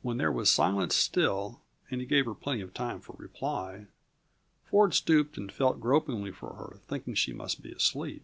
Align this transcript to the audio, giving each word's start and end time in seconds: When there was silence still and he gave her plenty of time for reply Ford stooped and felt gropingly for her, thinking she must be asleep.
When 0.00 0.16
there 0.18 0.30
was 0.30 0.48
silence 0.48 0.94
still 0.94 1.60
and 1.90 2.00
he 2.00 2.06
gave 2.06 2.26
her 2.26 2.34
plenty 2.36 2.60
of 2.60 2.72
time 2.72 3.00
for 3.00 3.16
reply 3.18 3.88
Ford 4.62 4.94
stooped 4.94 5.36
and 5.36 5.50
felt 5.50 5.80
gropingly 5.80 6.30
for 6.30 6.54
her, 6.54 6.78
thinking 6.86 7.14
she 7.16 7.32
must 7.32 7.62
be 7.62 7.72
asleep. 7.72 8.22